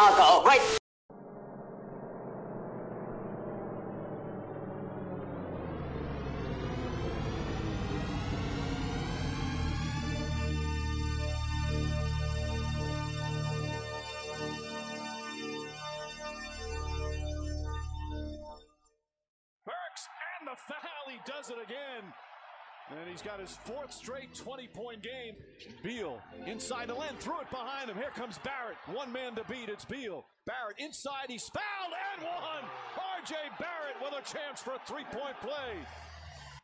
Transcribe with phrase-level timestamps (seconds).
[0.00, 0.60] I'll go right.
[0.60, 0.77] does
[23.48, 25.34] his fourth straight 20-point game.
[25.82, 27.96] Beal inside the lane, threw it behind him.
[27.96, 28.76] Here comes Barrett.
[28.92, 29.68] One man to beat.
[29.68, 30.26] It's Beal.
[30.46, 31.26] Barrett inside.
[31.28, 32.70] He's fouled and one.
[33.16, 33.34] R.J.
[33.58, 35.74] Barrett with a chance for a three-point play.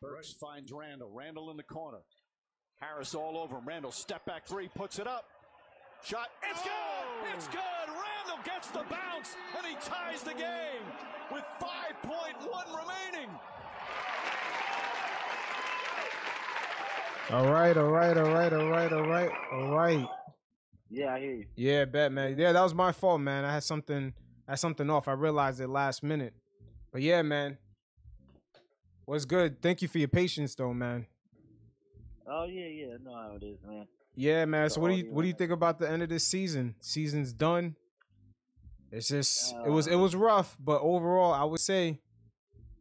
[0.01, 1.11] Burks finds Randle.
[1.13, 1.99] Randle in the corner.
[2.79, 3.67] Harris all over him.
[3.67, 5.25] Randle step back three, puts it up.
[6.03, 6.27] Shot.
[6.51, 6.71] It's good.
[6.71, 7.33] Oh.
[7.33, 7.87] It's good.
[7.87, 10.85] Randle gets the bounce and he ties the game
[11.31, 13.29] with 5.1 remaining.
[17.31, 20.05] All right, all right, all right, all right, all right, all right.
[20.91, 21.45] Yeah, I hear you.
[21.55, 22.37] Yeah, bet, man.
[22.37, 23.43] Yeah, that was my fault, man.
[23.43, 24.13] I had something,
[24.47, 25.07] I had something off.
[25.07, 26.35] I realized it last minute.
[26.91, 27.57] But yeah, man.
[29.05, 29.59] What's good?
[29.59, 31.07] Thank you for your patience, though, man.
[32.29, 32.93] Oh yeah, yeah.
[32.93, 33.87] I know how it is, man.
[34.15, 34.69] Yeah, man.
[34.69, 36.75] So what do you what do you think about the end of this season?
[36.79, 37.75] Season's done.
[38.91, 41.99] It's just uh, it was it was rough, but overall, I would say,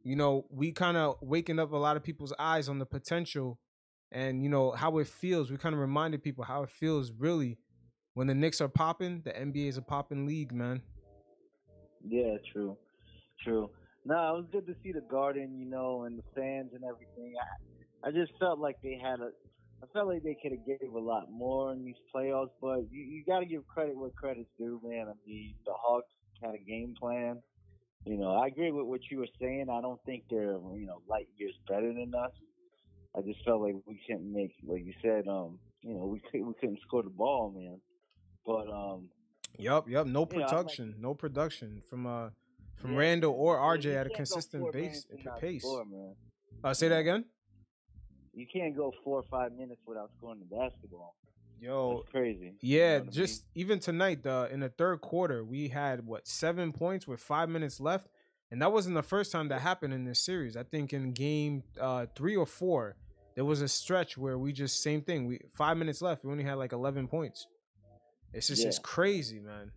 [0.03, 3.59] you know, we kind of waking up a lot of people's eyes on the potential
[4.15, 5.51] and you know how it feels.
[5.51, 7.59] We kind of reminded people how it feels really
[8.15, 9.23] when the Knicks are popping.
[9.25, 10.81] The NBA is a popping league, man.
[12.07, 12.79] Yeah, true,
[13.43, 13.71] true.
[14.07, 17.35] No, it was good to see the Garden, you know, and the fans and everything.
[18.05, 19.31] I, I just felt like they had a.
[19.83, 23.03] I felt like they could have gave a lot more in these playoffs, but you,
[23.03, 25.09] you got to give credit where credit's due, man.
[25.09, 26.09] I mean, the Hawks
[26.43, 27.43] had a game plan.
[28.07, 29.67] You know, I agree with what you were saying.
[29.71, 32.33] I don't think they're, you know, light years better than us.
[33.17, 36.47] I just felt like we couldn't make, like you said, um, you know, we couldn't
[36.47, 37.81] we couldn't score the ball, man.
[38.47, 39.09] But um,
[39.59, 42.31] yep, yep, no production, like, no production from uh
[42.77, 45.07] from yeah, Randle or RJ at a consistent base
[45.41, 45.63] pace.
[45.63, 46.15] Score, man.
[46.63, 47.25] Uh, say that again.
[48.33, 51.15] You can't go four or five minutes without scoring the basketball.
[51.61, 52.55] Yo, That's crazy.
[52.61, 53.65] Yeah, you know just I mean?
[53.65, 57.79] even tonight, uh, in the third quarter, we had what seven points with five minutes
[57.79, 58.09] left,
[58.51, 60.57] and that wasn't the first time that happened in this series.
[60.57, 62.97] I think in game uh, three or four,
[63.35, 65.27] there was a stretch where we just same thing.
[65.27, 66.25] We five minutes left.
[66.25, 67.47] We only had like eleven points.
[68.33, 68.69] It's just yeah.
[68.69, 69.71] it's crazy, man.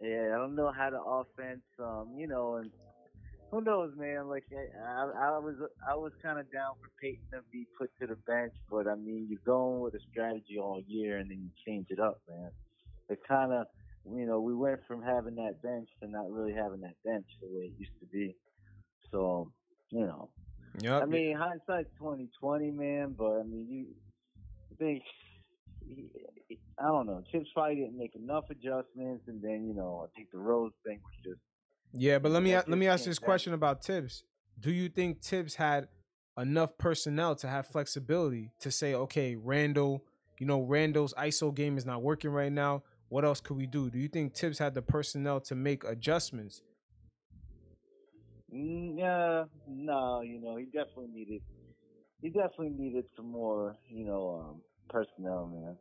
[0.00, 2.70] Yeah, I don't know how the offense, um, you know, and
[3.50, 4.28] who knows, man.
[4.28, 5.56] Like I, I was,
[5.88, 8.94] I was kind of down for Payton to be put to the bench, but I
[8.94, 12.50] mean, you're going with a strategy all year, and then you change it up, man.
[13.08, 13.66] It kind of,
[14.06, 17.48] you know, we went from having that bench to not really having that bench the
[17.48, 18.36] way it used to be.
[19.10, 19.50] So,
[19.90, 20.28] you know,
[20.80, 21.02] Yep.
[21.02, 23.14] I mean, hindsight's twenty twenty, man.
[23.16, 23.86] But I mean, you
[24.78, 25.02] think
[26.78, 27.22] I don't know.
[27.32, 31.00] Thibs probably didn't make enough adjustments, and then you know, I think the Rose thing
[31.02, 31.40] was just.
[31.92, 34.24] Yeah, but let me let me ask this question about Thibs.
[34.60, 35.88] Do you think Thibs had
[36.38, 40.04] enough personnel to have flexibility to say, okay, Randle,
[40.38, 42.82] you know, Randle's ISO game is not working right now.
[43.08, 43.90] What else could we do?
[43.90, 46.62] Do you think Thibs had the personnel to make adjustments
[48.50, 51.42] yeah, no, you know, he definitely needed,
[52.22, 55.76] he definitely needed some more, you know, um, personnel, man.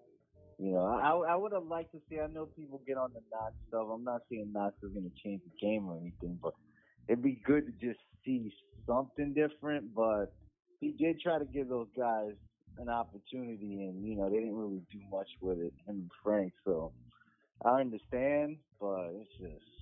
[0.59, 2.19] You know, I I would have liked to see.
[2.19, 3.87] I know people get on the Knox stuff.
[3.93, 6.53] I'm not saying Knox is going to change the game or anything, but
[7.07, 8.51] it'd be good to just see
[8.87, 9.93] something different.
[9.93, 10.33] But
[10.79, 12.33] he did try to give those guys
[12.79, 15.73] an opportunity, and you know they didn't really do much with it.
[15.85, 16.91] Him and Frank, so
[17.63, 19.76] I understand, but it's just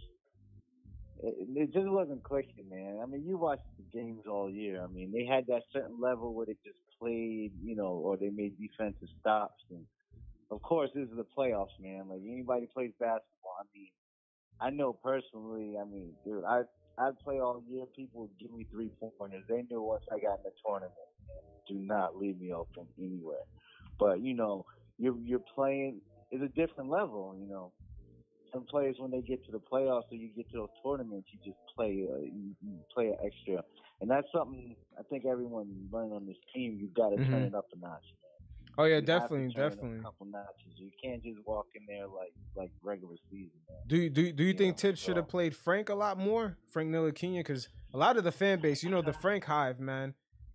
[1.23, 2.99] it, it just wasn't clicking, man.
[3.01, 4.83] I mean, you watched the games all year.
[4.83, 8.29] I mean, they had that certain level where they just played, you know, or they
[8.29, 9.63] made defensive stops.
[9.69, 9.85] And
[10.51, 12.07] of course, this is the playoffs, man.
[12.09, 13.55] Like anybody plays basketball.
[13.59, 13.89] I mean,
[14.59, 15.75] I know personally.
[15.79, 16.61] I mean, dude, I
[16.97, 17.85] I'd play all year.
[17.95, 19.43] People give me three pointers.
[19.49, 20.93] They knew once I got in the tournament,
[21.67, 23.43] do not leave me open anywhere.
[23.99, 24.65] But you know,
[24.97, 26.01] you're you're playing.
[26.31, 27.71] It's a different level, you know
[28.55, 31.39] some players when they get to the playoffs or you get to those tournaments, you
[31.43, 33.61] just play uh, you, you play an extra,
[34.01, 36.77] and that's something I think everyone learned on this team.
[36.79, 37.31] You've got to mm-hmm.
[37.31, 38.01] turn it up a notch.
[38.01, 38.77] Man.
[38.77, 39.99] Oh yeah, you definitely, definitely.
[39.99, 40.73] a couple notches.
[40.77, 43.51] You can't just walk in there like like regular season.
[43.69, 43.77] Man.
[43.87, 46.57] Do you do do you, you think Thibs should have played Frank a lot more,
[46.71, 47.39] Frank Ntilikina?
[47.39, 50.13] Because a lot of the fan base, you know, the Frank Hive, man.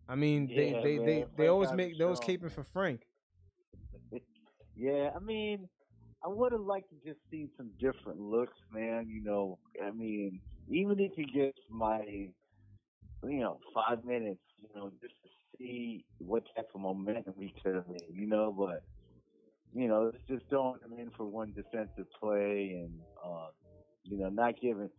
[0.08, 1.06] I mean, yeah, they they man.
[1.06, 3.02] they, they always make those caping for Frank.
[4.76, 5.68] yeah, I mean,
[6.24, 9.08] I would have liked to just see some different looks, man.
[9.08, 12.00] You know, I mean, even if he gets my,
[13.22, 17.74] you know, five minutes, you know, just to see what type of momentum he could
[17.76, 18.84] have made, you know, but,
[19.72, 23.48] you know, it's just throwing him in for one defensive play and, uh,
[24.04, 24.90] You know, not giving.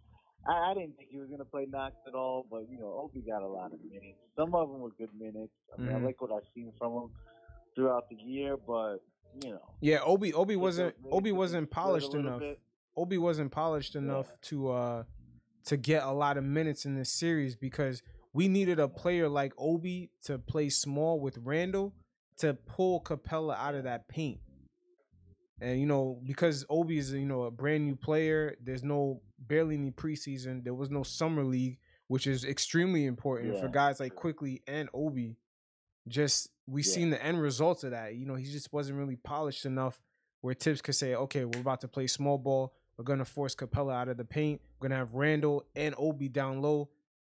[0.48, 3.22] I, I didn't think he was gonna play Knox at all, but you know, Obi
[3.22, 4.20] got a lot of minutes.
[4.38, 5.54] Some of them were good minutes.
[5.74, 5.96] I mean, Mhm.
[5.96, 7.12] I like what I've seen from him
[7.76, 9.00] throughout the year, but
[9.44, 12.40] you know, Yeah, Obi Obi wasn't Obi wasn't polished enough.
[12.40, 12.60] bit.
[12.96, 15.04] Obi wasn't polished enough to uh
[15.66, 18.02] to get a lot of minutes in this series because
[18.34, 21.94] we needed a player like Obi to play small with Randle
[22.38, 24.40] to pull Capela out of that paint.
[25.60, 29.76] And you know, because Obi is you know a brand new player, there's no barely
[29.76, 30.64] any preseason.
[30.64, 31.78] There was no summer league,
[32.08, 35.38] which is extremely important for guys like Quickley and Obi.
[36.08, 36.92] Just we Yeah.
[36.94, 38.16] seen the end results of that.
[38.16, 40.02] You know, he just wasn't really polished enough
[40.42, 42.74] where Thibs could say, okay, we're about to play small ball.
[42.98, 44.62] We're gonna force Capela out of the paint.
[44.80, 46.90] We're gonna have Randle and Obi down low.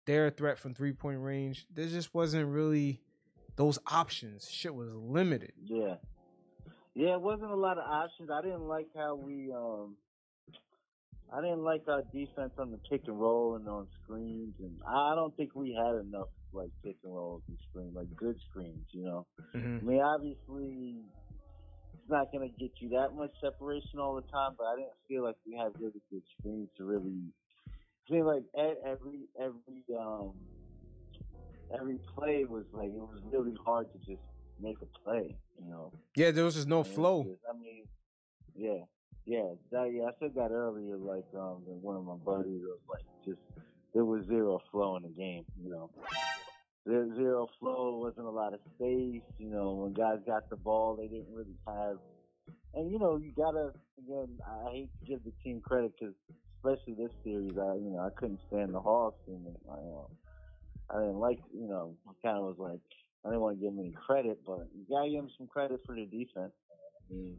[0.07, 1.67] They're a threat from three point range.
[1.71, 3.03] There just wasn't really
[3.57, 4.49] those options.
[4.51, 5.53] Shit was limited.
[5.65, 5.97] Yeah.
[6.95, 8.31] Yeah, it wasn't a lot of options.
[8.31, 9.97] I didn't like how we um
[11.33, 15.15] I didn't like our defense on the pick and roll and on screens and I
[15.17, 19.05] don't think we had enough like pick and rolls and screen, like good screens, you
[19.05, 19.27] know.
[19.55, 20.97] I mean obviously
[21.95, 25.23] it's not gonna get you that much separation all the time, but I didn't feel
[25.25, 27.21] like we had really good screens to really
[27.69, 28.45] I feel like
[28.87, 30.33] every every um
[31.75, 34.23] every play was like it was really hard to just
[34.61, 35.93] make a play, you know.
[36.17, 37.25] Yeah, there was just no And it's flow.
[37.25, 37.85] just- I mean,
[38.55, 38.85] yeah,
[39.27, 40.05] yeah, that, yeah.
[40.05, 40.97] I said that earlier.
[40.97, 43.41] Like, um, one of my buddies was like, just
[43.93, 45.45] there was zero flow in the game.
[45.63, 45.91] You know,
[46.87, 47.99] there zero flow.
[47.99, 49.23] Wasn't a lot of space.
[49.39, 51.97] You know, when guys got the ball, they didn't really have.
[52.75, 54.39] And you know, you gotta again.
[54.47, 56.15] I hate to give the team credit because,
[56.59, 60.11] especially this series, I you know I couldn't stand the Hawks and I, you know,
[60.91, 62.81] I didn't like you know I kind of was like
[63.25, 65.81] I didn't want to give them any credit, but you gotta give them some credit
[65.87, 66.53] for the defense.
[67.11, 67.37] I mean,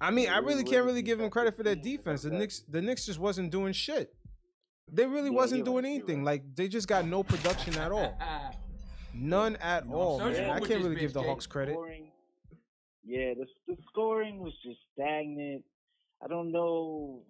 [0.00, 2.22] I mean, I really can't really give them credit for their defense.
[2.22, 4.14] The but- Knicks, the Knicks just wasn't doing shit.
[4.92, 6.18] They really Yeah, wasn't doing right, anything.
[6.24, 6.42] right.
[6.42, 8.18] Like they just got no production at all.
[9.14, 10.50] None at No, all, man.
[10.50, 11.72] I can't really give the Hawks credit.
[11.72, 12.10] Scoring,
[13.04, 15.64] yeah, the, the scoring was just stagnant.
[16.22, 17.22] I don't know.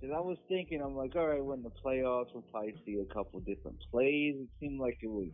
[0.00, 3.14] Because I was thinking, I'm like, all right, when the playoffs, we'll probably see a
[3.14, 4.34] couple different plays.
[4.36, 5.28] It seemed like it was.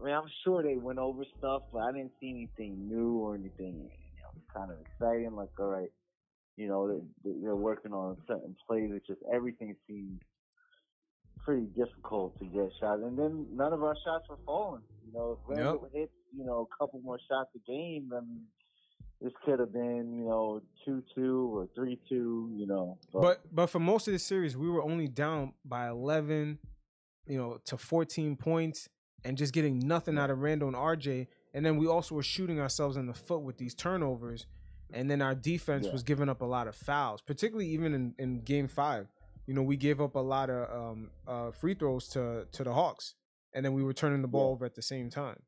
[0.00, 3.34] I mean, I'm sure they went over stuff, but I didn't see anything new or
[3.34, 5.36] anything, you know, kind of exciting.
[5.36, 5.90] Like, all right,
[6.56, 6.88] you know,
[7.22, 8.90] they're, they're working on certain plays.
[8.90, 10.22] It's just everything seemed
[11.50, 14.82] pretty difficult to get shots, and then none of our shots were falling.
[15.06, 18.42] You know, if Randle hit, you know, a couple more shots a game, then
[19.20, 22.52] this could have been, you know, two two or three two.
[22.54, 26.58] You know, But but for most of the series, we were only down by eleven,
[27.26, 28.88] you know, to fourteen points,
[29.24, 31.26] and just getting nothing out of Randle and RJ.
[31.52, 34.46] And then we also were shooting ourselves in the foot with these turnovers.
[34.92, 35.92] And then our defense Yeah.
[35.92, 39.08] was giving up a lot of fouls, particularly even in, in game five.
[39.50, 42.72] You know, we gave up a lot of um, uh, free throws to to the
[42.72, 43.14] Hawks,
[43.52, 44.52] and then we were turning the ball Yeah.
[44.52, 45.42] over at the same time.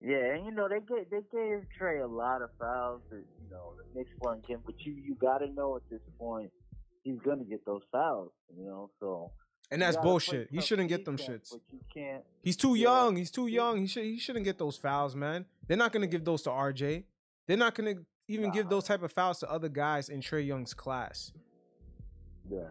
[0.00, 3.50] Yeah, and you know they gave they gave Trae a lot of fouls that you
[3.50, 6.52] know the Knicks weren't getting, but you you got to know at this point
[7.02, 8.30] he's gonna get those fouls.
[8.56, 9.32] You know, so
[9.72, 10.48] And that's bullshit.
[10.52, 11.50] He shouldn't get them shits.
[11.50, 12.22] But you can't.
[12.44, 12.82] He's too Yeah.
[13.02, 13.16] young.
[13.16, 13.78] He's too young.
[13.78, 15.46] He should he shouldn't get those fouls, man.
[15.66, 17.02] They're not gonna give those to RJ.
[17.48, 17.96] They're not gonna
[18.28, 21.32] even give those type of fouls to other guys in Trae Young's class.
[22.50, 22.68] Yeah,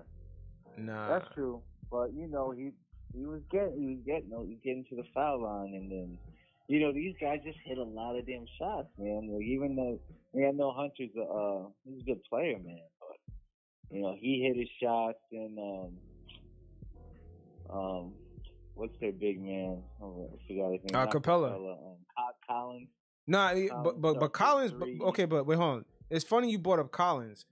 [0.78, 1.10] Nah.
[1.10, 1.62] that's true.
[1.92, 2.72] But you know he
[3.14, 6.18] he was getting he was getting he getting to the foul line, and then
[6.68, 9.30] you know these guys just hit a lot of damn shots, man.
[9.32, 10.00] Like even though
[10.34, 14.42] yeah, I know Hunter's a uh, he's a good player, man, but you know he
[14.42, 15.92] hit his shots and um
[17.70, 18.14] um
[18.76, 19.82] what's their big man?
[20.02, 20.96] Oh, I forgot his name.
[20.96, 21.54] Uh, Not Capela.
[21.54, 22.88] Um, Co- Collins.
[23.28, 24.74] Nah, Collins but but but Collins.
[24.74, 25.86] But, okay, but wait, hold on.
[26.10, 27.46] It's funny you brought up Collins.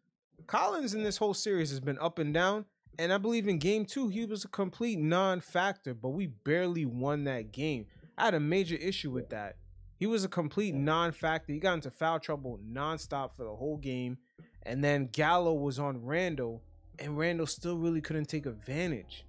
[0.48, 2.66] Collins in this whole series has been up and down,
[3.00, 7.24] and I believe in game two he was a complete non-factor, but we barely won
[7.26, 7.86] that game.
[8.18, 9.56] I had a major issue with that.
[10.00, 11.54] He was a complete non-factor.
[11.54, 14.18] He got into foul trouble nonstop for the whole game,
[14.64, 16.62] and then Gallo was on Randle,
[17.00, 19.26] and Randle still really couldn't take advantage.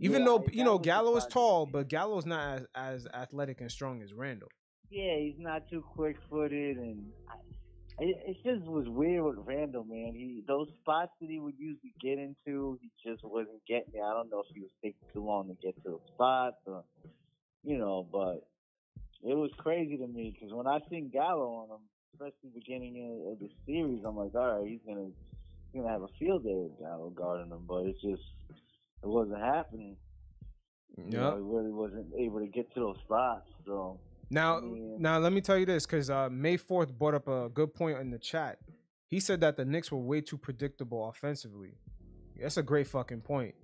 [0.00, 3.70] Even Yeah, though you know Gallo is tall, but Gallo's not as, as athletic and
[3.70, 4.48] strong as Randle.
[4.90, 7.34] Yeah, he's not too quick footed, and I,
[8.00, 10.12] it, it just was weird with Randle, man.
[10.14, 14.04] He those spots that he would usually get into, he just wasn't getting there.
[14.04, 16.84] I don't know if he was taking too long to get to the spots, or
[17.64, 18.46] you know, but
[19.22, 21.82] it was crazy to me because when I seen Gallo on him,
[22.14, 25.08] especially beginning of, of the series, I'm like, all right, he's gonna
[25.72, 28.22] he's gonna have a field day with Gallo guarding him, but it's just
[29.02, 29.96] it wasn't happening.
[30.96, 33.98] You know, he really wasn't able to get to those spots, so.
[34.30, 34.96] Now, Yeah.
[34.98, 37.98] now let me tell you this, because uh, May fourth brought up a good point
[37.98, 38.58] in the chat.
[39.06, 41.78] He said that the Knicks were way too predictable offensively.
[42.40, 43.54] That's a great fucking point,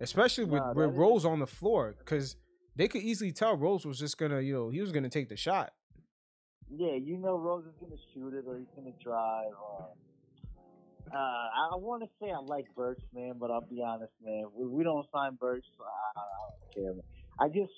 [0.00, 2.36] especially with, Nah, with Rose on the floor, because
[2.76, 5.36] they could easily tell Rose was just gonna, you know, he was gonna take the
[5.36, 5.72] shot.
[6.70, 9.52] Yeah, you know Rose is gonna shoot it or he's gonna drive.
[9.80, 9.88] Um,
[11.12, 14.44] uh, I want to say I like Burks, man, but I'll be honest, man.
[14.54, 15.66] We, we don't sign Burks.
[15.76, 16.92] So I, I don't care.
[16.94, 17.02] Man.
[17.40, 17.72] I just,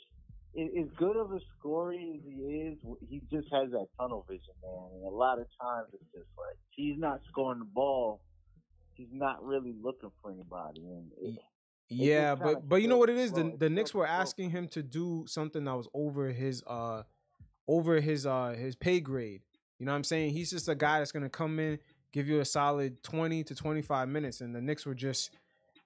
[0.57, 4.91] as good of a scorer as he is, he just has that tunnel vision, man.
[4.95, 8.21] And a lot of times it's just like he's not scoring the ball.
[8.95, 10.83] He's not really looking for anybody.
[10.83, 11.39] And it,
[11.89, 13.33] Yeah, but but you know what it is?
[13.33, 17.03] The the Knicks were asking him to do something that was over his uh
[17.67, 19.43] over his uh his pay grade.
[19.79, 20.33] You know what I'm saying?
[20.33, 21.79] He's just a guy that's gonna come in,
[22.13, 25.31] give you a solid 20 to 25 minutes, and the Knicks were just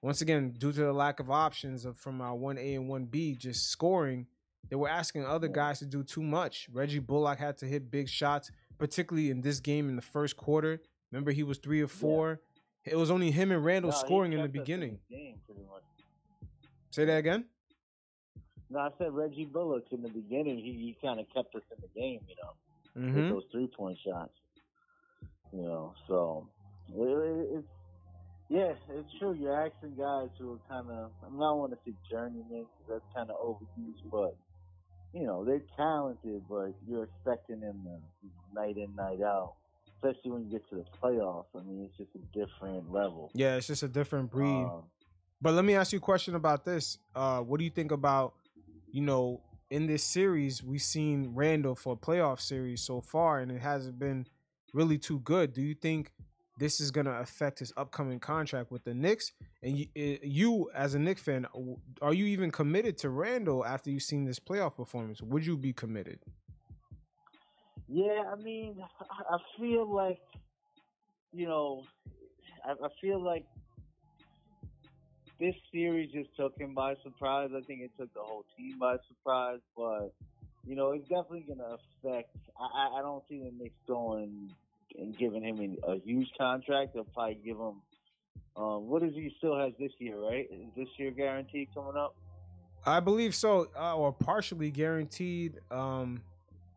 [0.01, 3.05] once again due to the lack of options of from our one A and one
[3.05, 4.27] B just scoring.
[4.69, 6.67] They were asking other guys to do too much.
[6.71, 10.81] Reggie Bullock had to hit big shots, particularly in this game in the first quarter.
[11.11, 12.41] Remember, he was three or four.
[12.85, 14.99] It was only him and Randle No, scoring in the beginning.
[15.09, 15.39] game.
[16.91, 17.45] Say that again.
[18.69, 20.57] No, I said Reggie Bullock in the beginning.
[20.57, 22.53] He, he kind of kept us in the game, you know,
[22.97, 23.15] Mm-hmm.
[23.15, 24.33] with those three point shots.
[25.53, 26.47] You know, so
[26.89, 27.67] it, it, it's
[28.49, 29.33] yeah, it's true.
[29.39, 33.05] You're asking guys who are kind of I don't want to say journeymen 'cause that's
[33.15, 34.35] kind of overused, but
[35.13, 39.53] you know they're talented, but you're expecting them to night in night out.
[40.01, 41.47] Especially when you get to the playoffs.
[41.53, 43.31] I mean, it's just a different level.
[43.33, 44.63] Yeah, it's just a different breed.
[44.63, 44.83] Um,
[45.41, 46.99] But let me ask you a question about this.
[47.13, 48.33] Uh, what do you think about,
[48.91, 53.51] you know, in this series we've seen Randle for a playoff series so far, and
[53.51, 54.25] it hasn't been
[54.73, 55.51] really too good.
[55.51, 56.11] Do you think
[56.59, 59.31] this is gonna affect his upcoming contract with the Knicks?
[59.63, 61.47] And you, eh, you as a Knicks fan,
[62.01, 65.21] are you even committed to Randle after you've seen this playoff performance?
[65.21, 66.19] Would you be committed?
[67.87, 70.19] Yeah, I mean, I feel like,
[71.33, 71.83] you know,
[72.63, 73.45] I, feel like
[75.39, 77.49] this series just took him by surprise.
[77.55, 80.13] I think it took the whole team by surprise, but
[80.67, 82.35] you know, it's definitely going to affect.
[82.59, 84.51] I- I don't see the Knicks going
[84.97, 86.93] and giving him a, huge contract.
[86.93, 87.81] They'll probably give him.
[88.55, 90.47] Um, what is he still has this year, right?
[90.51, 92.15] Is this year guaranteed coming up?
[92.85, 95.59] I believe so, uh, or partially guaranteed.
[95.69, 96.21] Um,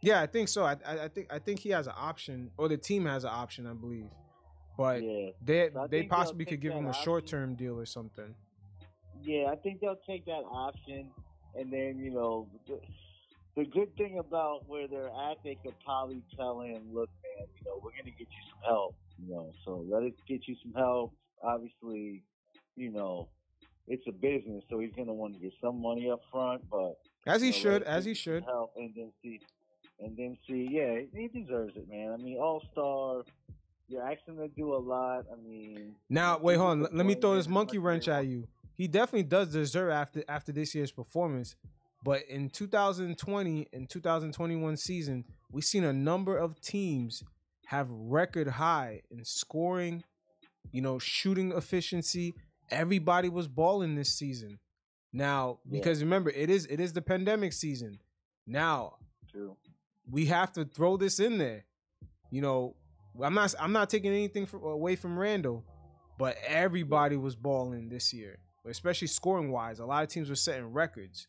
[0.01, 0.65] yeah, I think so.
[0.65, 3.31] I, I, I think I think he has an option, or the team has an
[3.33, 4.07] option, I believe.
[4.77, 5.31] But yeah.
[5.45, 8.35] they So they possibly could give him a short term deal or something.
[9.23, 11.09] Yeah, I think they'll take that option,
[11.55, 12.81] and then you know, the,
[13.57, 17.65] the good thing about where they're at, they could probably tell him, "Look, man, you
[17.67, 18.95] know, we're gonna get you some help.
[19.19, 21.13] You know, so let us get you some help.
[21.43, 22.23] Obviously,
[22.77, 23.29] you know,
[23.87, 26.95] it's a business, so he's gonna want to get some money up front, but
[27.27, 28.45] As he know, should, as he should.
[28.45, 29.41] help, and then see,
[30.01, 30.69] and then see.
[30.71, 32.13] Yeah, he deserves it, man.
[32.13, 33.23] I mean, All Star.
[33.89, 35.27] You're asking to do a lot.
[35.31, 36.81] I mean, Now, wait, hold on.
[36.83, 38.47] Let, let me throw this monkey wrench at you.
[38.75, 41.57] He definitely does deserve after after this year's performance.
[42.03, 47.23] But in 2020 and 2021 season, we've seen a number of teams
[47.67, 50.03] have record high in scoring,
[50.73, 52.35] you know, shooting efficiency.
[52.71, 54.59] Everybody was balling this season.
[55.13, 55.79] Now, Yeah.
[55.79, 57.99] because remember, it is it is the pandemic season.
[58.47, 58.97] Now,
[59.31, 59.57] True.
[60.11, 61.65] we have to throw this in there.
[62.31, 62.77] You know,
[63.23, 65.65] I'm not I'm not taking anything from, away from Randle,
[66.19, 69.81] but everybody was balling this year, especially scoring wise.
[69.81, 71.27] A lot of teams were setting records.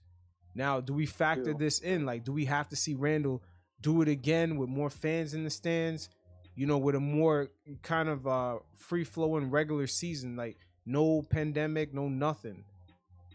[0.56, 1.56] Now, do we factor True.
[1.56, 2.06] this in?
[2.06, 3.44] Like, do we have to see Randle
[3.84, 6.10] do it again with more fans in the stands?
[6.56, 7.50] You know, with a more
[7.82, 12.63] kind of uh, free flowing regular season, like no pandemic, no nothing.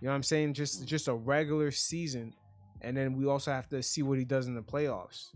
[0.00, 0.54] You know what I'm saying?
[0.54, 2.34] Just just a regular season,
[2.80, 5.28] and then we also have to see what he does in the playoffs.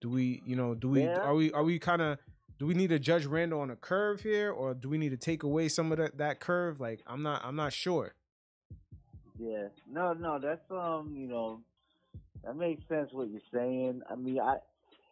[0.00, 1.18] Do we, you know, do we Yeah.
[1.18, 2.18] are we are we kind of
[2.58, 5.16] do we need to judge Randle on a curve here, or do we need to
[5.16, 6.80] take away some of that that curve?
[6.80, 8.14] Like I'm not I'm not sure.
[9.38, 9.68] Yeah.
[9.88, 11.60] No, no, that's um, you know,
[12.44, 14.02] that makes sense what you're saying.
[14.10, 14.56] I mean, I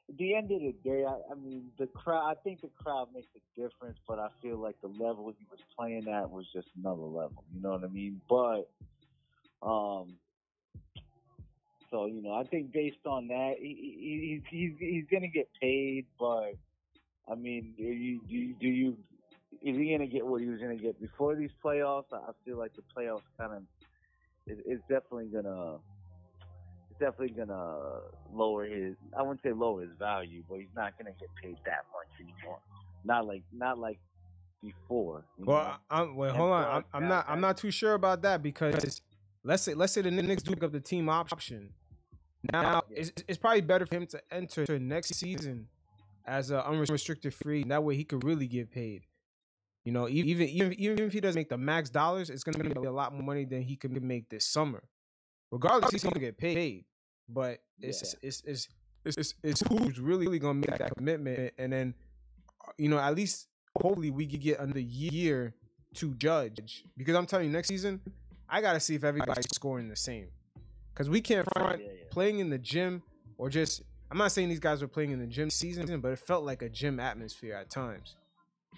[0.09, 2.31] at the end of the day, I, I mean, the crowd.
[2.31, 5.61] I think the crowd makes a difference, but I feel like the level he was
[5.79, 7.45] playing at was just another level.
[7.55, 8.21] You know what I mean?
[8.29, 8.71] But,
[9.63, 10.15] um,
[11.91, 15.49] so you know, I think based on that, he, he, he's he's he's gonna get
[15.61, 16.07] paid.
[16.19, 16.53] But
[17.31, 18.97] I mean, do you do you, do you
[19.63, 22.13] is he gonna get what he was gonna get before these playoffs?
[22.13, 23.63] I feel like the playoffs kind of
[24.47, 25.79] it, it's definitely gonna
[26.99, 28.01] definitely gonna
[28.33, 31.85] lower his I wouldn't say lower his value, but he's not gonna get paid that
[31.93, 32.59] much anymore.
[33.05, 33.99] Not like not like
[34.63, 35.25] before.
[35.39, 36.65] Well, I'm, wait, hold on.
[36.65, 37.27] I'm, I'm not.
[37.29, 39.01] I'm not too sure about that because
[39.45, 41.71] let's say let's say the Knicks do pick up the team option.
[42.53, 45.69] Now it's, it's probably better for him to enter next season
[46.27, 47.65] as an unrestricted free.
[47.65, 49.03] That way he could really get paid.
[49.85, 52.71] You know, even even even if he doesn't make the max dollars, it's gonna be
[52.73, 54.83] a lot more money than he could make this summer.
[55.51, 56.85] Regardless, he's gonna get paid.
[57.29, 58.29] But it's yeah.
[58.29, 58.69] it's, it's
[59.05, 61.95] it's it's it's who's really, really gonna make that commitment, and then
[62.67, 63.49] uh, you know at least
[63.81, 65.55] hopefully we could get another year
[65.95, 68.01] to judge because I'm telling you next season
[68.49, 70.29] I gotta see if everybody's scoring the same
[70.93, 72.05] because we can't find yeah, yeah.
[72.11, 73.03] playing in the gym
[73.37, 76.19] or just I'm not saying these guys were playing in the gym season, but it
[76.19, 78.17] felt like a gym atmosphere at times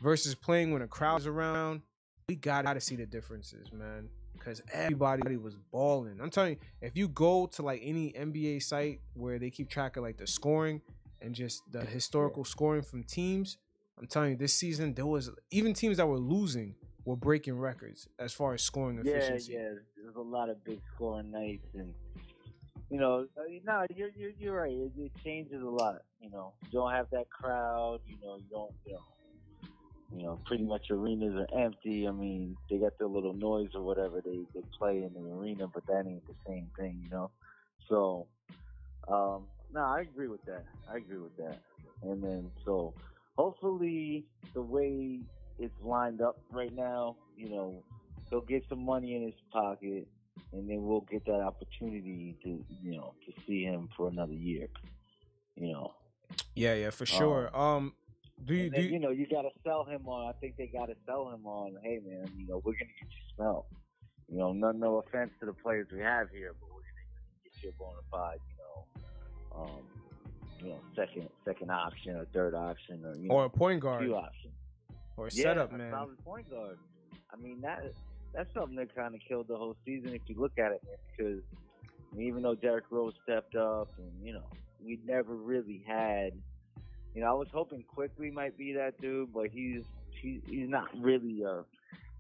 [0.02, 1.82] versus playing when a crowd's around.
[2.28, 4.08] We gotta see the differences, man.
[4.44, 6.18] Cause everybody was balling.
[6.20, 9.96] I'm telling you, if you go to like any NBA site where they keep track
[9.96, 10.80] of like the scoring
[11.20, 13.58] and just the historical scoring from teams,
[13.98, 18.08] I'm telling you, this season there was even teams that were losing were breaking records
[18.18, 19.52] as far as scoring efficiency.
[19.52, 19.68] Yeah, yeah.
[20.02, 21.92] There's a lot of big scoring nights, and
[22.90, 24.72] you know, uh, no, you're you're, you're right.
[24.72, 25.96] It, it changes a lot.
[26.20, 28.00] You know, you don't have that crowd.
[28.06, 28.72] You know, you don't.
[28.86, 29.02] You know,
[30.14, 32.06] you know, pretty much arenas are empty.
[32.06, 35.68] I mean, they got their little noise or whatever they, they play in the arena,
[35.68, 37.30] but that ain't the same thing, you know.
[37.88, 38.26] So,
[39.08, 40.64] um, no, I agree with that.
[40.92, 41.60] I agree with that.
[42.02, 42.94] And then, so
[43.36, 44.24] hopefully,
[44.54, 45.20] the way
[45.58, 47.84] it's lined up right now, you know,
[48.30, 50.08] he'll get some money in his pocket,
[50.52, 54.66] and then we'll get that opportunity to, you know, to see him for another year.
[55.54, 55.94] You know.
[56.54, 57.50] Yeah, yeah, for sure.
[57.54, 57.92] Um, um
[58.44, 60.28] do you, then, do you, you know you got to sell him on?
[60.28, 61.76] I think they got to sell him on.
[61.82, 63.66] Hey man, you know we're gonna get you smell.
[64.28, 67.62] You know, no no offense to the players we have here, but we're gonna get
[67.62, 68.38] you a bona fide.
[68.48, 69.82] You know, um,
[70.62, 74.04] you know second second option or third option or you know, or a point guard.
[74.04, 74.50] Few option.
[75.16, 75.90] Or a yeah, setup man.
[75.90, 76.78] solid point guard.
[77.32, 77.92] I mean that
[78.32, 80.96] that's something that kind of killed the whole season if you look at it, man.
[81.16, 81.42] Because
[82.18, 84.46] even though Derrick Rose stepped up and you know
[84.82, 86.32] we never really had
[87.14, 89.82] you know, I was hoping Quickley might be that dude, but he's
[90.20, 91.64] he, he's not really a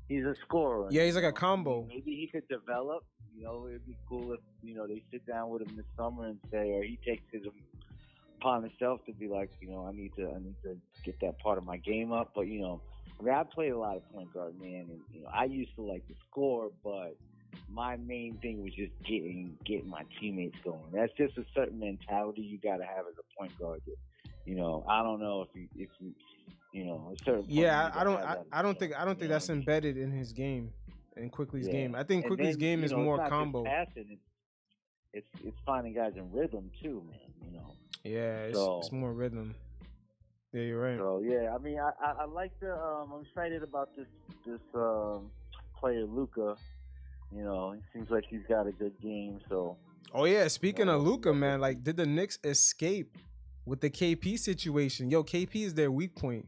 [0.08, 0.88] he's a scorer.
[0.90, 1.86] Yeah, he's like a combo.
[1.88, 3.04] Maybe he could develop.
[3.36, 6.26] You know, it'd be cool if you know they sit down with him this summer
[6.26, 7.42] and say, or he takes it
[8.38, 11.38] upon himself to be like, you know, I need to I need to get that
[11.38, 12.32] part of my game up.
[12.34, 12.80] But you know,
[13.18, 15.74] I mean, I played a lot of point guard, man, and you know, I used
[15.76, 17.16] to like to score, but
[17.68, 20.80] my main thing was just getting getting my teammates going.
[20.92, 23.80] That's just a certain mentality you got to have as a point guard.
[23.86, 23.96] That,
[24.44, 26.12] you know, I don't know if you if you
[26.72, 27.14] you know.
[27.46, 30.32] Yeah, I, I don't I, I, don't think I don't think that's embedded in his
[30.32, 30.72] game,
[31.16, 31.72] in Quickley's yeah.
[31.72, 31.94] game.
[31.94, 33.64] I think Quickley's then, game is know, more combo.
[33.64, 34.22] Passing, it's,
[35.12, 37.20] it's it's finding guys in rhythm too, man.
[37.44, 37.74] You know.
[38.04, 39.54] Yeah, it's, so, it's more rhythm.
[40.52, 40.98] Yeah, you're right.
[40.98, 42.72] So yeah, I mean, I, I, I like the.
[42.72, 44.06] Um, I'm excited about this
[44.46, 45.30] this um,
[45.78, 46.56] player Luka.
[47.34, 49.40] You know, he seems like he's got a good game.
[49.48, 49.76] So.
[50.12, 53.16] Oh yeah, speaking you know, of Luka, man, like did the Knicks escape
[53.64, 55.10] with the KP situation.
[55.10, 56.46] Yo, KP is their weak point.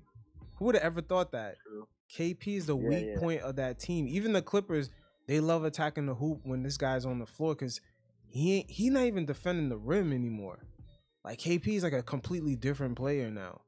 [0.57, 1.57] Who would have ever thought that?
[1.67, 1.87] True.
[2.17, 3.19] KP is the yeah, weak yeah.
[3.19, 4.07] point of that team.
[4.09, 4.91] Even the Clippers,
[5.27, 7.81] they love attacking the hoop when this guy's on the floor because
[8.29, 10.67] he ain't, he not even defending the rim anymore.
[11.25, 13.61] Like KP is like a completely different player now.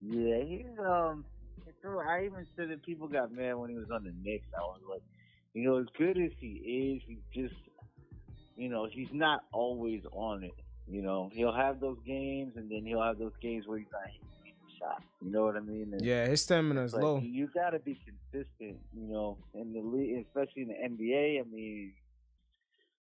[0.00, 1.24] Yeah, he's um.
[2.08, 4.46] I even said that people got mad when he was on the Knicks.
[4.56, 5.02] I was like,
[5.52, 7.54] you know, as good as he is, he just,
[8.56, 10.54] you know, he's not always on it.
[10.88, 14.02] You know, he'll have those games, and then he'll have those games where he's not
[14.06, 15.02] hitting shot.
[15.22, 15.90] You know what I mean?
[15.92, 17.18] And yeah, his stamina is like, low.
[17.18, 18.78] You got to be consistent.
[18.92, 21.40] You know, in the league, especially in the NBA.
[21.40, 21.92] I mean,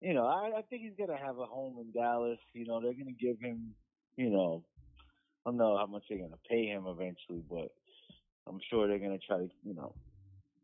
[0.00, 2.38] you know, I, I think he's gonna have a home in Dallas.
[2.52, 3.74] You know, they're gonna give him.
[4.16, 4.64] You know,
[5.46, 7.72] I don't know how much they're gonna pay him eventually, but
[8.46, 9.94] I'm sure they're gonna try to, you know,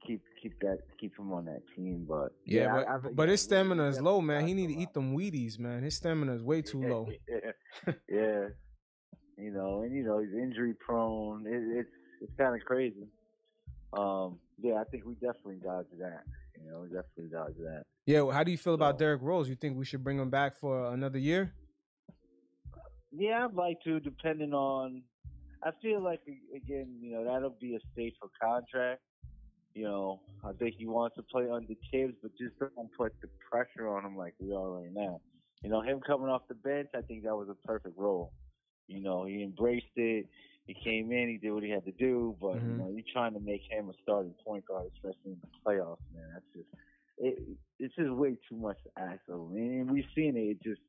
[0.09, 2.07] keep keep that keep him on that team.
[2.09, 4.47] But yeah, yeah but, I, I, but his stamina is low, man.
[4.47, 5.83] He need to eat them Wheaties, man.
[5.83, 7.09] His stamina is way too low.
[7.29, 7.93] yeah.
[8.09, 8.47] yeah,
[9.37, 11.47] you know, and you know he's injury prone.
[11.47, 11.91] It, it's
[12.23, 13.07] it's kind of crazy.
[13.97, 16.23] Um, yeah, I think we definitely dodge that.
[16.61, 17.85] You know, we definitely dodge that.
[18.07, 19.49] Yeah, well, how do you feel so, about Derrick Rose?
[19.49, 21.55] You think we should bring him back for another year?
[23.13, 25.03] Yeah, I'd like to, depending on.
[25.65, 26.21] I feel like
[26.55, 29.01] again, you know, that'll be a safer contract.
[29.79, 33.29] You know, I think he wants to play under Thibs, but just don't put the
[33.49, 35.21] pressure on him like we are right now.
[35.63, 38.33] You know, him coming off the bench, I think that was a perfect role.
[38.89, 40.27] You know, he embraced it.
[40.67, 42.71] He came in, he did what he had to do, but mm-hmm.
[42.71, 45.99] you know, you're trying to make him a starting point guard, especially in the playoffs,
[46.13, 46.29] man.
[46.35, 46.69] That's just
[47.19, 47.39] it.
[47.79, 50.41] It's just way too much to ask of him, and we've seen it.
[50.41, 50.81] It just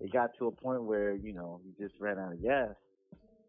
[0.00, 2.68] it got to a point where you know he just ran out of gas.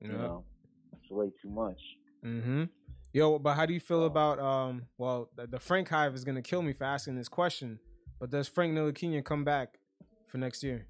[0.02, 0.08] Yeah.
[0.10, 0.44] You know,
[0.92, 1.80] it's way too much.
[2.26, 2.66] Mm-hmm.
[3.14, 4.84] Yo, but how do you feel about um?
[4.98, 7.80] Well, the, the Frank Hive is gonna kill me for asking this question,
[8.20, 9.80] but does Frank Ntilikina come back
[10.28, 10.88] for next year?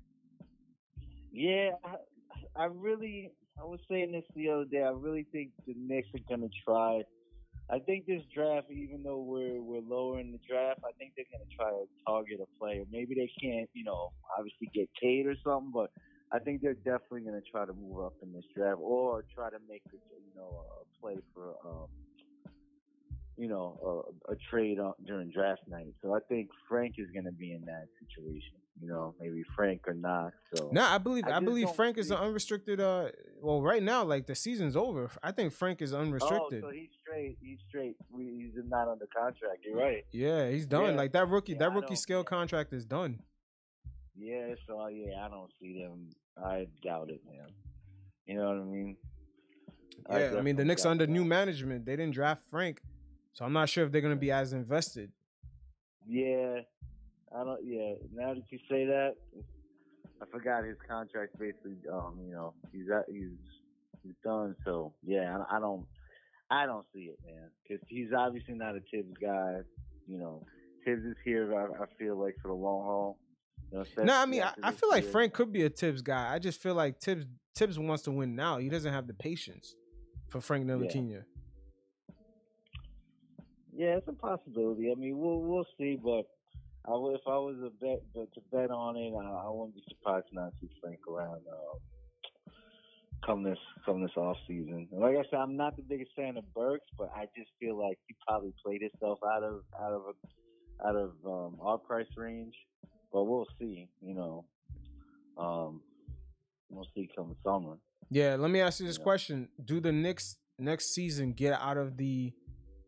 [1.31, 1.95] Yeah, I,
[2.55, 4.83] I really, I was saying this the other day.
[4.83, 7.01] I really think the Knicks are gonna try.
[7.71, 11.25] I think this draft, even though we're we're lower in the draft, I think they're
[11.31, 12.83] gonna try to target a player.
[12.91, 15.89] Maybe they can't, you know, obviously get Cade or something, but
[16.31, 19.57] I think they're definitely gonna try to move up in this draft or try to
[19.67, 21.87] make a you know a play for um,
[23.37, 25.93] you know, a, a trade on, during draft night.
[26.01, 28.57] So I think Frank is going to be in that situation.
[28.81, 30.31] You know, maybe Frank or not.
[30.55, 32.79] So no, I believe I, I believe Frank is an unrestricted.
[32.79, 35.11] Uh, well, right now, like the season's over.
[35.21, 36.63] I think Frank is unrestricted.
[36.63, 37.37] Oh, so he's straight.
[37.41, 37.95] He's straight.
[38.17, 39.59] He's not under contract.
[39.63, 40.03] You're right.
[40.11, 40.91] Yeah, he's done.
[40.91, 40.95] Yeah.
[40.95, 41.51] Like that rookie.
[41.51, 43.19] Yeah, that rookie scale contract is done.
[44.15, 44.55] Yeah.
[44.67, 46.09] So yeah, I don't see them.
[46.43, 47.49] I doubt it, man.
[48.25, 48.97] You know what I mean?
[50.09, 51.85] Yeah, I, I mean the Knicks under new management.
[51.85, 52.81] They didn't draft Frank.
[53.33, 55.11] So I'm not sure if they're gonna be as invested.
[56.07, 56.61] Yeah,
[57.35, 57.59] I don't.
[57.63, 59.15] Yeah, now that you say that,
[60.21, 61.37] I forgot his contract.
[61.39, 63.31] Basically, um, you know, he's at, he's
[64.03, 64.55] he's done.
[64.65, 65.85] So yeah, I, I don't,
[66.49, 69.59] I don't see it, man, because he's obviously not a Thibs guy.
[70.07, 70.45] You know,
[70.85, 71.53] Thibs is here.
[71.55, 73.17] I, I feel like for the long haul.
[73.71, 76.33] You know, no, I mean, I, I, feel like Frank could be a Thibs guy.
[76.33, 78.57] I just feel like Thibs Thibs wants to win now.
[78.57, 79.75] He doesn't have the patience
[80.27, 81.11] for Frank Ntilikina.
[81.11, 81.40] Yeah.
[83.81, 84.91] Yeah, it's a possibility.
[84.91, 86.27] I mean, we'll we'll see, but
[86.85, 89.73] I would, if I was a bet but to bet on it, I, I wouldn't
[89.73, 92.51] be surprised not to see Frank around uh,
[93.25, 94.87] come this come this off season.
[94.91, 97.75] And like I said, I'm not the biggest fan of Burks, but I just feel
[97.75, 102.05] like he probably played himself out of out of a, out of um, our price
[102.15, 102.53] range.
[103.11, 103.89] But we'll see.
[103.99, 104.45] You know,
[105.39, 105.81] um,
[106.69, 107.79] we'll see come summer.
[108.11, 111.97] Yeah, let me ask you this question: Do the Knicks next season get out of
[111.97, 112.31] the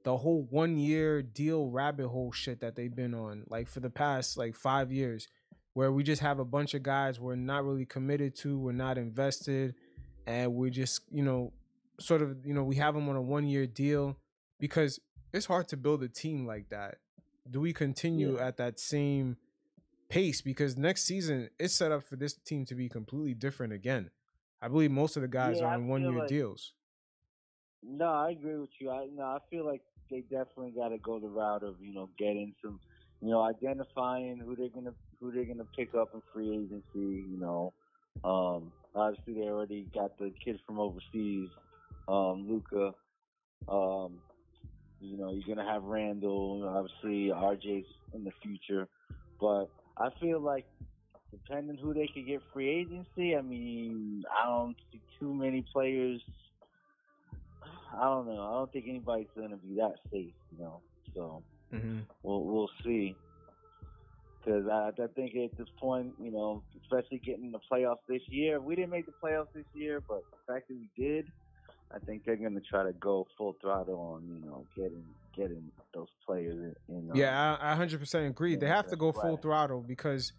[0.03, 3.89] the whole one year deal rabbit hole shit that they've been on like for the
[3.89, 5.27] past like five years
[5.73, 8.97] where we just have a bunch of guys we're not really committed to we're not
[8.97, 9.73] invested
[10.27, 11.51] and we just you know
[11.99, 14.17] sort of you know we have them on a one year deal
[14.59, 14.99] because
[15.33, 16.99] it's hard to build a team like that.
[17.49, 18.47] Do we continue yeah.
[18.47, 19.37] at that same
[20.09, 20.41] pace?
[20.41, 24.11] Because next season it's set up for this team to be completely different again.
[24.61, 26.73] I believe most of the guys yeah, are on one year like, deals
[27.85, 29.81] no i agree with you i no i feel like
[30.13, 32.79] they definitely got to go the route of you know getting some,
[33.21, 37.25] you know, identifying who they're gonna who they're gonna pick up in free agency.
[37.29, 37.73] You know,
[38.23, 41.49] um, obviously they already got the kid from overseas,
[42.07, 42.93] um, Luka.
[43.67, 44.19] Um,
[44.99, 46.63] you know, you're gonna have Randle.
[46.67, 48.87] Obviously, RJ's in the future,
[49.39, 49.65] but
[49.97, 50.65] I feel like
[51.31, 56.21] depending who they could get free agency, I mean, I don't see too many players
[57.95, 58.41] I don't know.
[58.41, 60.81] I don't think anybody's gonna be that safe, you know.
[61.13, 61.99] So mm-hmm.
[62.23, 63.15] we'll we'll see.
[64.43, 68.59] Because I, I think at this point, you know, especially getting the playoffs this year,
[68.59, 71.27] we didn't make the playoffs this year, but the fact that we did,
[71.95, 75.71] I think they're going to try to go full throttle on, you know, getting getting
[75.93, 77.09] those players in.
[77.13, 78.55] yeah, I, I 100% agree.
[78.55, 80.33] They have to go full throttle because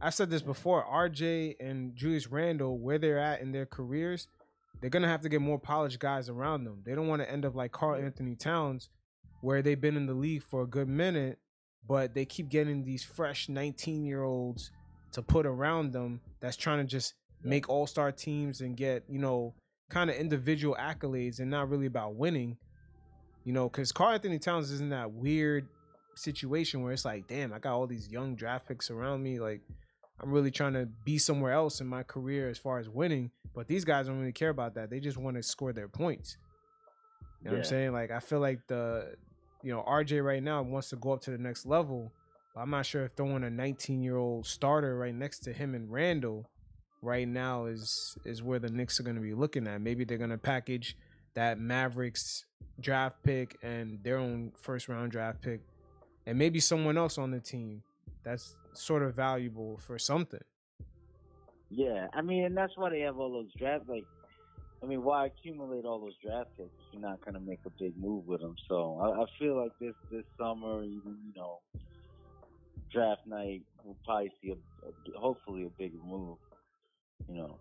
[0.00, 0.84] I said this before.
[0.84, 4.28] RJ and Julius Randle, where they're at in their careers,
[4.80, 6.82] they're gonna have to get more polished guys around them.
[6.84, 8.90] They don't want to end up like Karl-Anthony Towns,
[9.40, 11.38] where they've been in the league for a good minute,
[11.86, 14.70] but they keep getting these fresh 19 year olds
[15.12, 19.18] to put around them that's trying to just make all star teams and get, you
[19.18, 19.54] know,
[19.90, 22.56] kind of individual accolades and not really about winning.
[23.44, 25.68] You know, because Karl-Anthony Towns is in that weird
[26.16, 29.38] situation where it's like, damn, I got all these young draft picks around me.
[29.38, 29.60] Like,
[30.24, 33.30] I'm really trying to be somewhere else in my career as far as winning.
[33.54, 34.88] But these guys don't really care about that.
[34.88, 36.38] They just want to score their points.
[37.42, 37.58] You know yeah.
[37.58, 37.92] what I'm saying?
[37.92, 39.16] Like I feel like the
[39.62, 42.10] you know, RJ right now wants to go up to the next level.
[42.54, 45.74] But I'm not sure if throwing a 19 year old starter right next to him
[45.74, 46.48] and Randle
[47.02, 49.80] right now is is where the Knicks are going to be looking at.
[49.80, 50.96] Maybe they're going to package
[51.34, 52.46] that Mavericks
[52.80, 55.60] draft pick and their own first round draft pick,
[56.26, 57.82] and maybe someone else on the team
[58.22, 60.40] that's sort of valuable for something.
[61.70, 63.88] Yeah, I mean, and that's why they have all those draft.
[63.88, 64.04] Like,
[64.82, 67.70] I mean, why accumulate all those draft picks if you're not going to make a
[67.78, 68.54] big move with them?
[68.68, 71.60] So I, I feel like this this summer, even you know,
[72.92, 76.38] draft night, we'll probably see a, a hopefully a bigger move.
[77.28, 77.58] You know.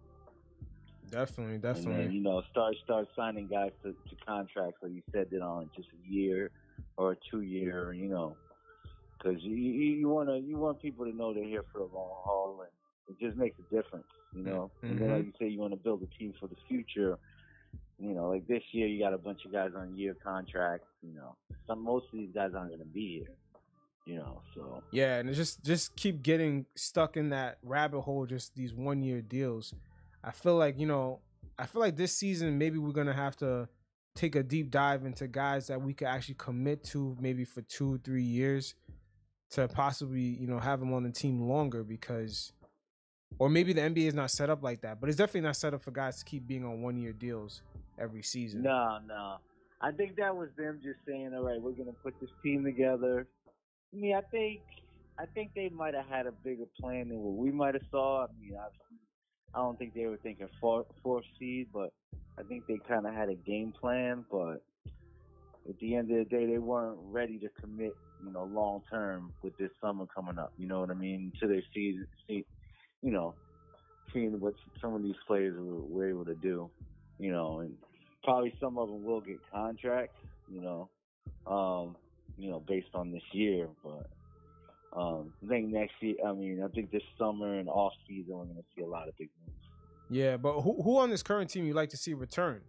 [1.10, 2.06] Definitely, definitely.
[2.06, 5.69] Then, you know, start start signing guys to, to contracts like you said, that on
[5.76, 6.49] just a year
[6.97, 7.93] or a two year.
[7.93, 8.36] You know,
[9.23, 12.12] because you you want to you want people to know they're here for the long
[12.23, 14.71] haul, and it just makes a difference, you know.
[14.77, 14.88] Mm-hmm.
[14.88, 15.27] And then, like mm-hmm.
[15.27, 17.17] you say, you want to build a team for the future.
[17.99, 20.88] You know, like this year, you got a bunch of guys on year contracts.
[21.01, 21.36] You know,
[21.67, 23.36] some most of these guys aren't going to be here.
[24.05, 28.25] You know, so yeah, and just just keep getting stuck in that rabbit hole.
[28.25, 29.73] Just these one year deals.
[30.23, 31.19] I feel like you know
[31.57, 33.69] I feel like this season maybe we're gonna have to
[34.15, 37.99] take a deep dive into guys that we could actually commit to maybe for two,
[38.03, 38.75] three years
[39.54, 42.54] to possibly, you know, have them on the team longer because
[43.39, 45.74] or maybe the NBA is not set up like that, but it's definitely not set
[45.74, 47.62] up for guys to keep being on one year deals
[47.98, 48.62] every season.
[48.63, 49.38] No, no.
[49.82, 53.28] I think that was them just saying, "All right, we're gonna put this team together."
[53.94, 54.62] I mean, I think
[55.18, 58.24] I think they might have had a bigger plan than what we might have saw.
[58.24, 58.98] I mean, obviously,
[59.54, 61.92] I don't think they were thinking four, fourth seed, but
[62.38, 64.26] I think they kind of had a game plan.
[64.32, 64.63] But
[65.70, 67.94] at the end of the day, they weren't ready to commit,
[68.25, 70.53] you know, long term with this summer coming up.
[70.57, 71.31] You know what I mean?
[71.39, 72.45] To season, see,
[73.01, 73.36] you know,
[74.13, 76.69] seeing what some of these players were, were able to do,
[77.19, 77.73] you know, and
[78.23, 80.19] probably some of them will get contracts,
[80.51, 80.89] you know,
[81.47, 81.95] um,
[82.38, 83.67] you know, based on this year.
[83.83, 84.07] But
[84.95, 88.45] um, I think next year, I mean, I think this summer and off season, we're
[88.45, 89.57] going to see a lot of big moves.
[90.09, 92.62] Yeah, but who who on this current team you like to see return?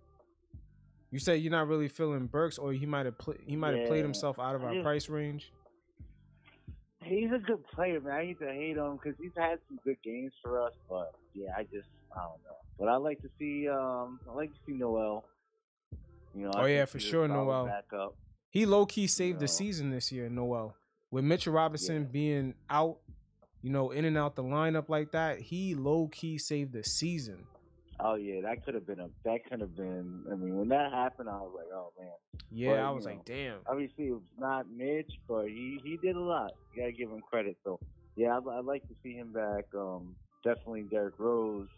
[1.15, 3.83] You say you're not really feeling Burks, or he might have pl- he might have
[3.83, 3.87] yeah.
[3.87, 5.53] played himself out of our price range.
[7.05, 8.13] He's a good player, man.
[8.15, 11.51] I hate to hate him because he's had some good games for us, but yeah,
[11.57, 12.57] I just I don't know.
[12.81, 15.25] But I like to see um I like to see Noel.
[16.35, 17.71] You know, oh yeah, for sure, Noel.
[18.51, 19.41] He low key saved you know.
[19.43, 20.75] the season this year, Noel.
[21.13, 22.09] With Mitchell Robinson yeah.
[22.11, 22.97] being out,
[23.63, 27.47] you know, in and out the lineup like that, he low key saved the season.
[28.07, 30.25] Oh yeah, that could have been a that could have been.
[30.31, 32.11] I mean, when that happened, I was like, oh man.
[32.51, 33.57] Yeah, but, I was like, know, damn.
[33.67, 36.53] Obviously, it was not Mitch, but he he did a lot.
[36.75, 37.57] You gotta give him credit.
[37.65, 37.81] So
[38.15, 39.65] yeah, I'd, I'd like to see him back.
[39.75, 40.15] Um,
[40.45, 41.69] definitely Derrick Rose.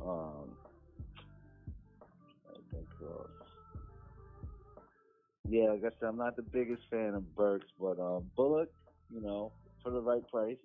[0.00, 0.56] Um,
[2.48, 3.24] uh,
[5.50, 8.70] yeah, like I said, I'm not the biggest fan of Burks, but um, Bullock,
[9.12, 10.56] you know, for the right price.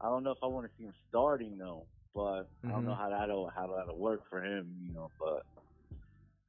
[0.00, 1.84] I don't know if I want to see him starting though,
[2.14, 2.68] but mm-hmm.
[2.68, 3.00] I don't know mm-hmm.
[3.00, 5.10] how that'll how that'll work for him, you know.
[5.18, 5.44] But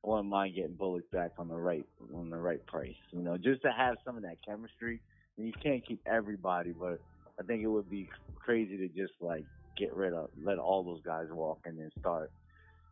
[0.03, 3.37] I wouldn't mind getting Bullock back on the right on the right price, you know,
[3.37, 5.01] just to have some of that chemistry.
[5.37, 6.99] Mean, you can't keep everybody, but
[7.39, 9.45] I think it would be crazy to just like
[9.77, 12.31] get rid of let all those guys walk and then start.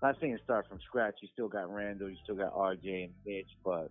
[0.01, 1.15] Not saying start from scratch.
[1.21, 3.89] You still got Randle, you still got RJ and Mitch, but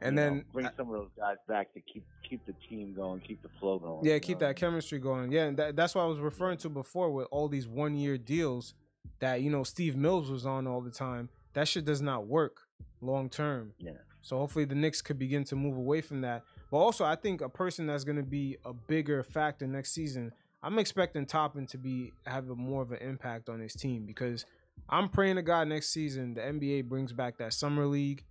[0.00, 3.20] and then know, bring some of those guys back to keep keep the team going,
[3.20, 4.04] keep the flow going.
[4.04, 4.48] Yeah, keep know?
[4.48, 5.32] that chemistry going.
[5.32, 8.18] Yeah, and that, that's what I was referring to before with all these one year
[8.18, 8.74] deals
[9.20, 11.28] that you know Steve Mills was on all the time.
[11.54, 12.62] That shit does not work
[13.00, 13.72] long term.
[13.78, 13.92] Yeah.
[14.22, 16.44] So hopefully the Knicks could begin to move away from that.
[16.70, 20.32] But also, I think a person that's going to be a bigger factor next season.
[20.62, 24.46] I'm expecting Toppin to be have a more of an impact on his team because
[24.88, 28.24] I'm praying to God next season the NBA brings back that summer league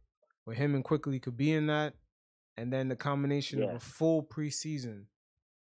[0.46, 1.94] where him and Quickley could be in that,
[2.58, 3.66] and then the combination yeah.
[3.66, 5.06] of a full preseason,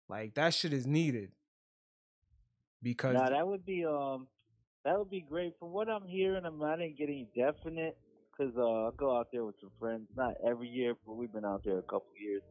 [0.07, 1.31] like that shit is needed.
[2.81, 4.27] Because now that would be um
[4.85, 5.53] that would be great.
[5.59, 7.97] From what I'm hearing, I'm not getting definite
[8.31, 10.07] because uh, I go out there with some friends.
[10.15, 12.41] Not every year, but we've been out there a couple years.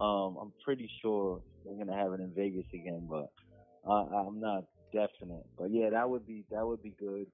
[0.00, 3.30] Um, I'm pretty sure we're gonna have it in Vegas again, but
[3.88, 5.46] uh, I'm not definite.
[5.58, 7.26] But yeah, that would be that would be good.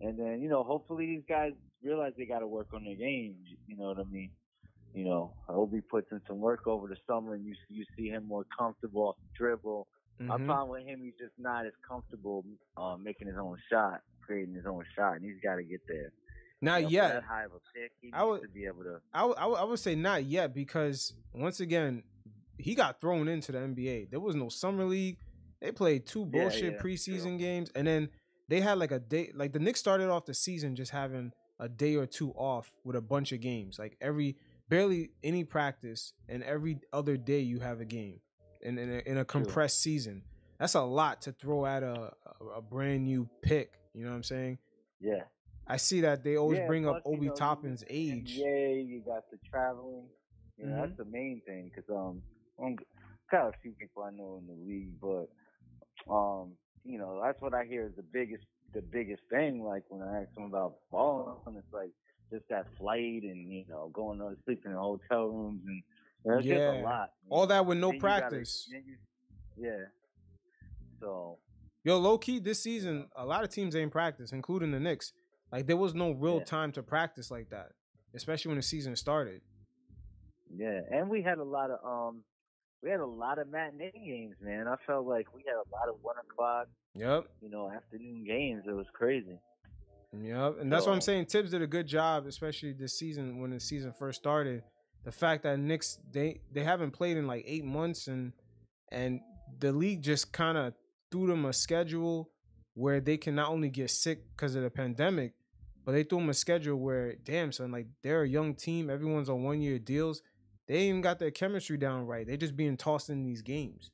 [0.00, 3.36] And then you know, hopefully these guys realize they got to work on their game.
[3.66, 4.30] You know what I mean?
[4.94, 8.26] You know, Obi puts in some work over the summer, and you you see him
[8.26, 9.86] more comfortable off the dribble.
[10.20, 10.28] Mm-hmm.
[10.28, 12.44] My problem with him, he's just not as comfortable
[12.76, 16.12] uh, making his own shot, creating his own shot, and he's got to get there.
[16.60, 17.22] Not you know, yet.
[17.22, 19.00] High of a pick, he I would, to be able to.
[19.12, 22.02] I would, I would, I would say not yet because once again,
[22.58, 24.10] he got thrown into the NBA.
[24.10, 25.18] There was no summer league.
[25.60, 27.38] They played two bullshit yeah, yeah, preseason true.
[27.38, 28.08] games, and then
[28.48, 29.30] they had like a day.
[29.34, 32.96] Like the Knicks started off the season just having a day or two off with
[32.96, 33.78] a bunch of games.
[33.78, 34.36] Like every
[34.68, 38.20] barely any practice, and every other day you have a game,
[38.62, 39.92] in in a, in a compressed True.
[39.92, 40.22] season.
[40.58, 42.10] That's a lot to throw at a,
[42.56, 43.74] a, brand new pick.
[43.94, 44.58] You know what I'm saying?
[45.00, 45.22] Yeah.
[45.68, 48.32] I see that they always yeah, bring up Obi you know, Toppin's age.
[48.32, 50.06] Yeah, you got the traveling.
[50.56, 50.80] You know, mm-hmm.
[50.80, 52.22] that's the main thing because um,
[52.60, 52.76] I'm
[53.32, 55.28] of a few people I know in the league, but
[56.12, 56.54] um,
[56.88, 59.62] you know, that's what I hear is the biggest the biggest thing.
[59.62, 61.90] Like when I ask them about balling, it's like
[62.32, 65.82] just that flight and you know going on sleeping in hotel rooms and
[66.24, 67.10] know, yeah, a lot.
[67.28, 68.68] All that with no practice.
[68.70, 68.96] Gotta, you,
[69.68, 69.84] yeah.
[71.00, 71.38] So.
[71.84, 75.12] Yo, low key, this season, a lot of teams ain't practice, including the Knicks.
[75.52, 76.44] Like there was no real yeah.
[76.44, 77.68] time to practice like that,
[78.14, 79.40] especially when the season started.
[80.54, 82.24] Yeah, and we had a lot of um
[82.82, 84.68] we had a lot of matinee games, man.
[84.68, 86.68] I felt like we had a lot of one o'clock.
[86.94, 87.26] Yep.
[87.42, 88.64] You know, afternoon games.
[88.66, 89.38] It was crazy.
[90.12, 91.26] Yep, and that's so, what I'm saying.
[91.26, 94.62] Thibs did a good job, especially this season when the season first started.
[95.04, 98.32] The fact that Knicks they they haven't played in like eight months, and
[98.90, 99.20] and
[99.60, 100.72] the league just kind of
[101.10, 102.30] threw them a schedule
[102.74, 105.34] where they can not only get sick because of the pandemic,
[105.84, 108.88] but they threw them a schedule where, damn, son, like they're a young team.
[108.88, 110.22] Everyone's on one year deals.
[110.68, 112.26] They even got their chemistry down right.
[112.26, 113.90] They just being tossed in these games.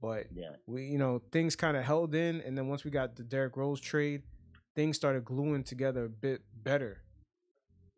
[0.00, 0.56] But Yeah.
[0.66, 3.56] we, you know, things kind of held in, and then once we got the Derrick
[3.56, 4.22] Rose trade,
[4.74, 7.02] things started gluing together a bit better.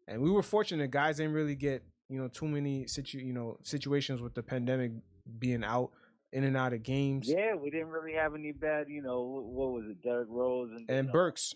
[0.08, 3.56] And we were fortunate, guys didn't really get you know too many situ you know
[3.62, 4.90] situations with the pandemic
[5.38, 5.92] being out
[6.32, 7.28] in and out of games.
[7.28, 10.90] Yeah, we didn't really have any bad, you know, what was it, Derrick Rose and
[10.90, 11.54] And uh, Burks,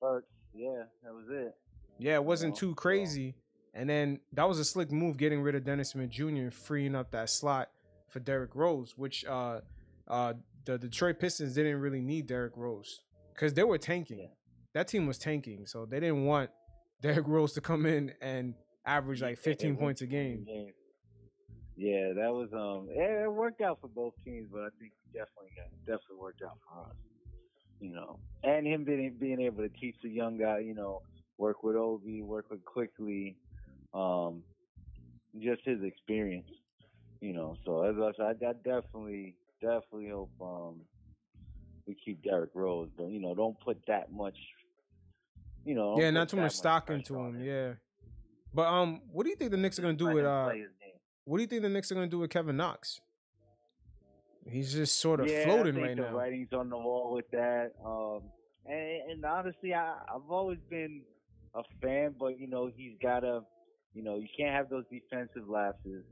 [0.00, 0.26] Burks.
[0.52, 1.54] Yeah, that was it.
[1.98, 3.34] yeah, it wasn't know, too crazy.
[3.74, 6.24] And then that was a slick move, getting rid of Dennis Smith Jr.
[6.26, 7.70] and freeing up that slot
[8.08, 9.60] for Derrick Rose, which uh
[10.08, 13.00] uh the Detroit Pistons didn't really need Derrick Rose
[13.34, 14.18] because they were tanking.
[14.20, 14.26] Yeah.
[14.74, 16.50] That team was tanking, so they didn't want
[17.02, 18.54] Derrick Rose to come in and
[18.84, 20.46] average like 15 It points a was- game.
[21.76, 22.88] Yeah, that was um.
[22.90, 25.50] It, it worked out for both teams, but I think definitely
[25.86, 26.96] definitely worked out for us.
[27.80, 31.02] You know, and him being being able to teach the young guy, you know,
[31.36, 33.36] work with Obi, work with Quickley,
[33.94, 34.42] um,
[35.40, 36.48] just his experience.
[37.20, 40.76] You know, so as I said, I, I definitely definitely hope um
[41.86, 44.36] we keep Derrick Rose, but you know, don't put that much.
[45.64, 47.42] You know, Yeah, not too much stock pressure into him.
[47.42, 47.72] Yeah,
[48.54, 50.44] but um, what do you think the Knicks are gonna do with uh?
[50.46, 50.90] play his game.
[51.24, 53.00] What do you think the Knicks are gonna do with Kevin Knox?
[54.50, 56.16] He's just sort of yeah, floating I think right the now.
[56.16, 57.72] writing's on the wall with that.
[57.84, 58.22] Um,
[58.64, 61.02] and, and honestly, I, I've always been
[61.54, 63.42] a fan, but you know, he's gotta,
[63.94, 66.04] you know, you can't have those defensive lapses.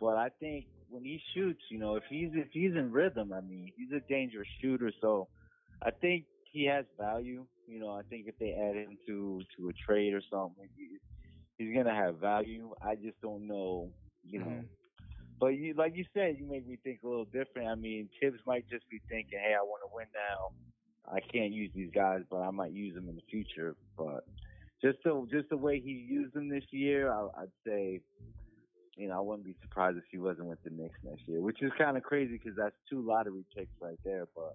[0.00, 3.40] But I think when he shoots, you know, if he's if he's in rhythm, I
[3.40, 4.90] mean, he's a dangerous shooter.
[5.00, 5.28] So
[5.82, 7.46] I think he has value.
[7.66, 10.98] You know, I think if they add him to to a trade or something, he,
[11.58, 12.74] he's gonna have value.
[12.82, 13.90] I just don't know,
[14.24, 14.64] you know.
[14.64, 14.68] Mhm.
[15.40, 17.68] But you, like you said, you make me think a little different.
[17.68, 20.52] I mean, Thibs might just be thinking, "Hey, I want to win now.
[21.12, 24.24] I can't use these guys, but I might use them in the future." But
[24.82, 28.00] just the just the way he used them this year, I, I'd say,
[28.96, 31.62] you know, I wouldn't be surprised if he wasn't with the Knicks next year, which
[31.62, 34.26] is kind of crazy because that's two lottery picks right there.
[34.34, 34.54] But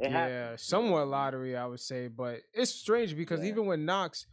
[0.00, 0.62] yeah, happens.
[0.62, 3.50] somewhat lottery, I would say, but it's strange because Yeah.
[3.50, 4.26] even with Knox,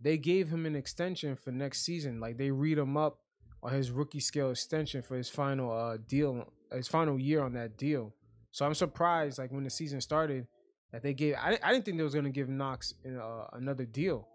[0.00, 2.20] they gave him an extension for next season.
[2.20, 3.18] Like they read him up
[3.62, 7.76] on his rookie scale extension for his final uh deal, his final year on that
[7.76, 8.14] deal.
[8.52, 10.46] So I'm surprised, like when the season started,
[10.92, 11.34] that they gave.
[11.36, 14.26] I, I didn't think they was gonna give Knox uh, another deal.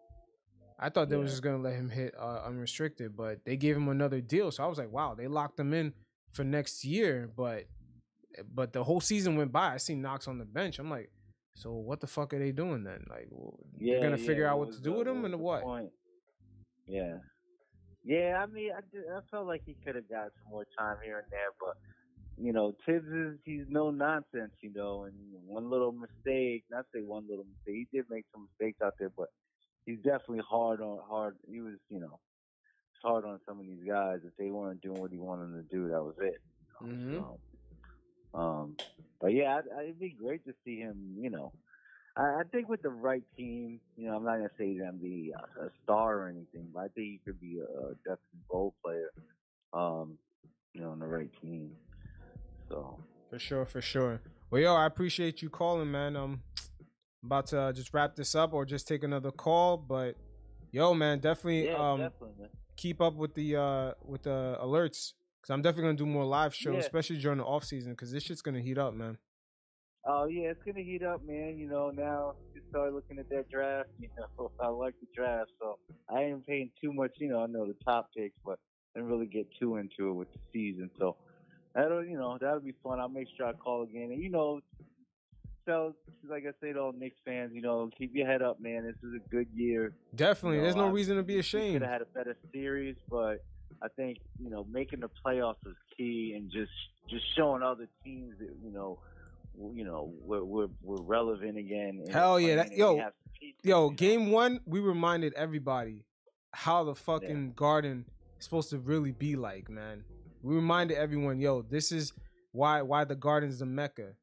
[0.79, 1.31] I thought they was Yeah.
[1.33, 4.51] just gonna let him hit uh, unrestricted, but they gave him another deal.
[4.51, 5.93] So I was like, wow, they locked him in
[6.31, 7.29] for next year.
[7.35, 7.65] But
[8.53, 9.73] but the whole season went by.
[9.73, 10.77] I seen Knox on the bench.
[10.79, 11.09] I'm like,
[11.55, 13.05] so what the fuck are they doing then?
[13.09, 15.61] Like, w- they're gonna yeah, figure out what to do the- with him and what?
[15.63, 15.91] point?
[16.85, 17.19] Yeah,
[18.03, 18.43] yeah.
[18.43, 21.19] I mean, I, ju- I felt like he could have got some more time here
[21.19, 21.77] and there, but
[22.37, 25.05] you know, Thibs is he's no nonsense, you know.
[25.05, 28.95] And one little mistake, not say one little mistake, he did make some mistakes out
[28.99, 29.29] there, but
[29.85, 31.37] he's definitely hard on hard.
[31.49, 32.19] He was, you know,
[33.01, 34.19] hard on some of these guys.
[34.25, 36.41] If they weren't doing what he wanted them to do, that was it.
[36.81, 37.39] you know, Mhm.
[38.33, 38.77] so, um,
[39.21, 41.15] but yeah, I'd, it'd be great to see him.
[41.19, 41.53] You know,
[42.17, 44.93] I, I think with the right team, you know, I'm not gonna say he's gonna
[44.93, 48.45] be a, a star or anything, but I think he could be a, a definite
[48.51, 49.11] role player.
[49.73, 50.17] Um,
[50.73, 51.71] you know, on the right team.
[52.69, 54.21] So For sure, for sure.
[54.49, 56.15] Well, yo, I appreciate you calling, man.
[56.15, 56.43] Um,
[57.25, 60.15] about to uh, just wrap this up or just take another call, but
[60.71, 62.35] yo, man, definitely yeah, um definitely.
[62.39, 62.49] Man.
[62.77, 66.53] keep up with the uh with the alerts because I'm definitely gonna do more live
[66.55, 66.79] shows, Yeah.
[66.81, 69.17] especially during the off season because this shit's gonna heat up, man.
[70.07, 71.57] Oh yeah, it's gonna heat up, man.
[71.57, 73.89] You know, now you start looking at that draft.
[73.99, 77.11] You know, I like the draft, so I ain't paying too much.
[77.17, 78.59] You know, I know the top picks, but
[78.95, 80.91] I didn't really get too into it with the season.
[80.99, 81.15] So
[81.73, 82.99] that'll, you know, that'll be fun.
[82.99, 84.59] I'll make sure I call again, and you know,
[85.65, 85.93] so
[86.29, 88.85] like I say to all Knicks fans, you know, keep your head up, man.
[88.85, 89.93] This is a good year.
[90.15, 91.75] Definitely, No, there's no I- reason to be ashamed.
[91.75, 93.43] could have had a better series, but
[93.81, 96.71] I think you know making the playoffs is key, and just
[97.09, 98.99] just showing other teams that you know,
[99.73, 102.03] you know, we're we're, we're relevant again.
[102.11, 103.95] Hell yeah, that- yo, we have some pieces, Yo, you know?
[103.95, 106.05] game one, we reminded everybody
[106.53, 108.05] how the fucking garden
[108.39, 110.03] is supposed to really be like, man.
[110.41, 112.13] We reminded everyone, yo, this is
[112.51, 114.13] why why the garden's the mecca.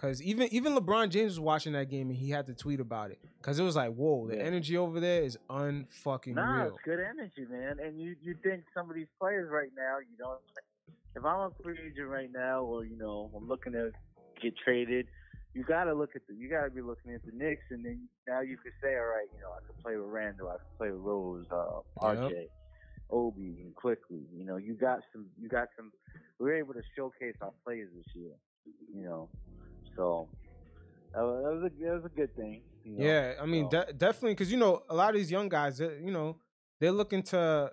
[0.00, 3.10] Cause even even LeBron James was watching that game and he had to tweet about
[3.10, 3.18] it.
[3.42, 4.44] Cause it was like, whoa, the Yeah.
[4.44, 6.68] energy over there is unfucking Nah, real.
[6.74, 7.78] it's good energy, man.
[7.80, 10.38] And you you think some of these players right now, you know,
[11.14, 13.92] if I'm a free agent right now, or you know, I'm looking to
[14.40, 15.06] get traded,
[15.52, 18.40] you gotta look at the, you gotta be looking at the Knicks, and then now
[18.40, 20.90] you could say, all right, you know, I could play with Randle, I could play
[20.92, 22.46] with Rose, uh, RJ,
[23.10, 24.24] Obi, and Quickley.
[24.32, 25.92] You know, you got some, you got some.
[26.38, 28.32] We were able to showcase our players this year.
[28.94, 29.28] You know,
[29.96, 30.28] so
[31.14, 32.62] that was a that was a good thing.
[32.84, 33.04] You know?
[33.04, 35.80] Yeah, I mean, So, de- definitely, because you know, a lot of these young guys,
[35.80, 36.36] you know,
[36.80, 37.72] they're looking to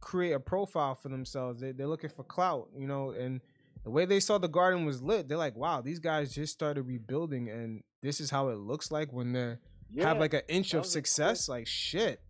[0.00, 1.60] create a profile for themselves.
[1.60, 3.40] They, they're looking for clout, you know, and
[3.84, 6.82] the way they saw the garden was lit, they're like, wow, these guys just started
[6.82, 9.56] rebuilding, and this is how it looks like when they
[9.90, 11.48] yeah, have like an inch of success.
[11.48, 12.20] Like shit.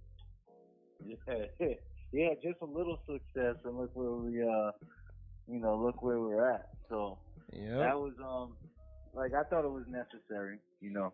[1.04, 1.16] yeah,
[2.12, 4.70] yeah, just a little success, and look where we uh,
[5.48, 6.68] you know, look where we're at.
[6.88, 7.18] So
[7.52, 7.78] Yeah.
[7.78, 8.56] that was um,
[9.14, 10.58] like I thought it was necessary.
[10.80, 11.12] You know.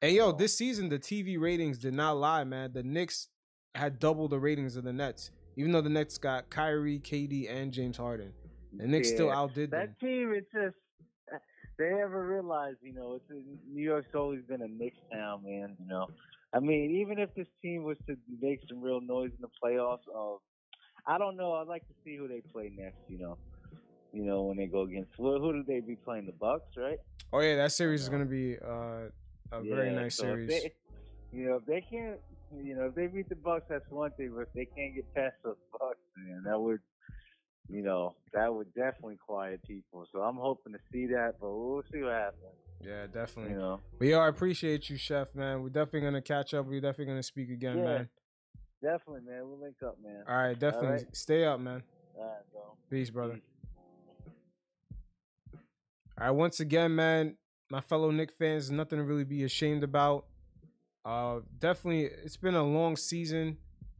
[0.00, 2.72] Hey yo, this season the TV ratings did not lie, man.
[2.72, 3.28] The Knicks
[3.74, 7.72] had double the ratings of the Nets, even though the Nets got Kyrie, KD, and
[7.72, 8.32] James Harden.
[8.76, 9.38] The Knicks still Yeah.
[9.38, 9.80] outdid them.
[9.80, 10.76] That team, it's just
[11.78, 13.24] they ever realize, you know, it's
[13.70, 15.76] New York's always been a Knicks town, man.
[15.78, 16.06] You know,
[16.54, 20.06] I mean, even if this team was to make some real noise in the playoffs,
[20.14, 20.38] uh,
[21.06, 21.52] I don't know.
[21.52, 22.98] I'd like to see who they play next.
[23.08, 23.38] You know,
[24.16, 26.26] you know when they go against who, who do they be playing?
[26.26, 26.98] The Bucks, right?
[27.32, 29.10] Oh yeah, that series is gonna be uh,
[29.52, 30.48] a very nice so series.
[30.48, 30.72] They,
[31.32, 32.18] you know, if they can't,
[32.64, 34.32] you know, if they beat the Bucks, that's one thing.
[34.34, 36.80] But if they can't get past the Bucks, man, that would,
[37.68, 40.06] you know, that would definitely quiet people.
[40.12, 42.40] So I'm hoping to see that, but we'll see what happens.
[42.80, 43.52] yeah, definitely.
[43.52, 45.62] You know, But yo, I appreciate you, Chef, man.
[45.62, 46.64] We're definitely gonna catch up.
[46.64, 47.84] We're definitely gonna speak again, Yeah.
[47.84, 48.08] man.
[48.82, 49.42] definitely, man.
[49.46, 50.22] We'll link up, man.
[50.26, 50.88] All right, definitely.
[50.88, 51.16] right.
[51.16, 51.82] Stay up, man.
[52.16, 52.62] All right, bro.
[52.88, 53.34] Peace, brother.
[53.34, 53.42] Peace.
[56.18, 57.36] All right, once again, man,
[57.70, 60.24] my fellow Knick fans, nothing to really be ashamed about.
[61.04, 63.58] Uh, definitely, it's been a long season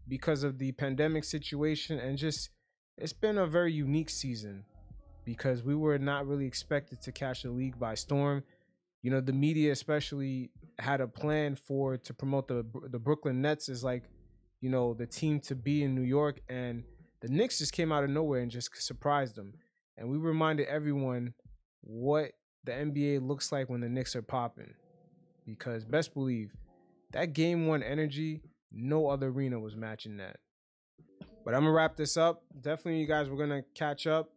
[0.09, 2.49] because of the pandemic situation, and just
[2.97, 4.65] it's been a very unique season
[5.27, 8.45] because we were not really expected to catch the league by storm.
[9.03, 13.69] You know, the media especially had a plan for to promote the the Brooklyn Nets
[13.69, 14.05] as like,
[14.63, 16.83] you know, the team to be in New York, and
[17.21, 19.53] the Knicks just came out of nowhere and just surprised them.
[19.99, 21.35] And we reminded everyone
[21.87, 22.33] what
[22.65, 24.75] the NBA looks like when the Knicks are popping.
[25.47, 26.53] Because best believe
[27.13, 30.39] that game one energy, no other arena was matching that.
[31.45, 32.43] But I'm gonna wrap this up.
[32.61, 34.31] Definitely, you guys, we're gonna catch up.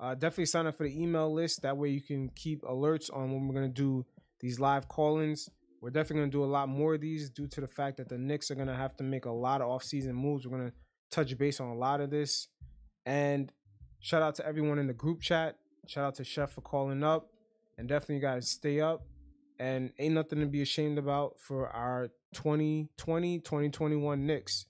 [0.00, 1.62] Uh, definitely sign up for the email list.
[1.62, 4.06] That way, you can keep alerts on when we're gonna do
[4.40, 5.50] these live call-ins.
[5.82, 8.16] We're definitely gonna do a lot more of these due to the fact that the
[8.16, 10.46] Knicks are gonna have to make a lot of off-season moves.
[10.46, 10.72] We're gonna
[11.10, 12.48] touch base on a lot of this.
[13.04, 13.52] And
[14.00, 15.58] shout out to everyone in the group chat.
[15.86, 17.28] Shout out to Chef for calling up.
[17.78, 19.06] And definitely, you guys, stay up.
[19.58, 24.66] And ain't nothing to be ashamed about for our 2020 2021 Knicks.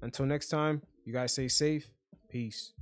[0.00, 1.90] Until next time, you guys stay safe.
[2.28, 2.72] Peace.